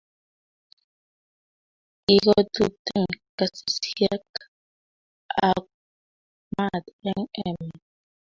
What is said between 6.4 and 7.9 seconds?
maat en emt